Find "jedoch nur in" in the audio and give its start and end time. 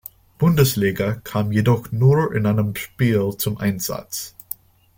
1.51-2.47